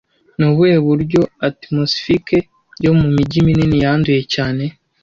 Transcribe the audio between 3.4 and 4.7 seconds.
minini yanduye cyane